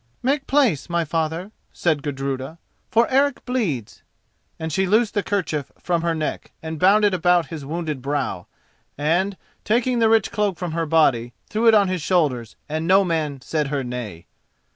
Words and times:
"Make 0.23 0.47
place, 0.47 0.89
my 0.89 1.05
father," 1.05 1.51
said 1.71 2.01
Gudruda, 2.01 2.57
"for 2.89 3.07
Eric 3.11 3.45
bleeds." 3.45 4.01
And 4.57 4.73
she 4.73 4.87
loosed 4.87 5.13
the 5.13 5.21
kerchief 5.21 5.71
from 5.79 6.01
her 6.01 6.15
neck 6.15 6.49
and 6.63 6.79
bound 6.79 7.05
it 7.05 7.13
about 7.13 7.49
his 7.53 7.63
wounded 7.67 8.01
brow, 8.01 8.47
and, 8.97 9.37
taking 9.63 9.99
the 9.99 10.09
rich 10.09 10.31
cloak 10.31 10.57
from 10.57 10.71
her 10.71 10.87
body, 10.87 11.33
threw 11.51 11.67
it 11.67 11.75
on 11.75 11.87
his 11.87 12.01
shoulders, 12.01 12.55
and 12.67 12.87
no 12.87 13.05
man 13.05 13.41
said 13.41 13.67
her 13.67 13.83
nay. 13.83 14.25